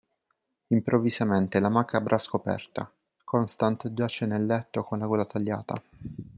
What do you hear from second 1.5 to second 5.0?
la macabra scoperta: Constant giace nel letto con